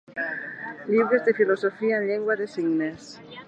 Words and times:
Llibres 0.87 1.23
de 1.27 1.35
filosofia 1.41 1.99
en 2.01 2.07
llengua 2.09 2.41
de 2.43 2.51
signes. 2.57 3.15